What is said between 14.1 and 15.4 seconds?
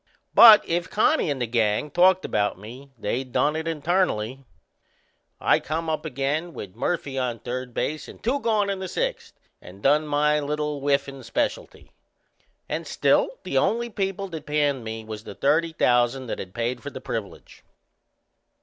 that panned me was the